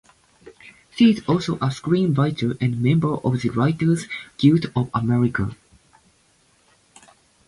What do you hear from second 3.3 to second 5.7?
the Writers Guild of America.